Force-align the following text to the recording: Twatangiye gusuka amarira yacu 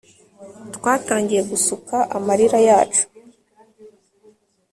Twatangiye 0.75 1.41
gusuka 1.51 1.95
amarira 2.17 2.59
yacu 2.67 3.03